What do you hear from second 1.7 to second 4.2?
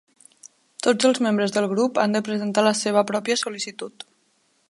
grup han de presentar la seva pròpia sol·licitud.